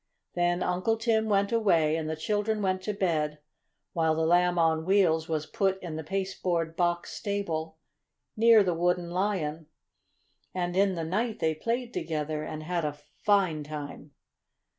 [0.33, 3.37] Then Uncle Tim went away and the children went to bed,
[3.93, 7.77] while the Lamb on Wheels was put in the pasteboard box stable,
[8.35, 9.67] near the Wooden Lion.
[10.55, 12.93] And in the night they played together and had a
[13.23, 14.13] fine time.